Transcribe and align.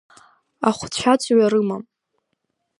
Ахәцәа 0.69 1.13
ҵҩа 1.21 1.47
рымам. 1.51 1.83